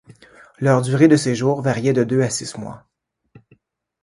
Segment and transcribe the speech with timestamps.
[0.57, 2.87] Leur durée de séjour variait de deux à six mois.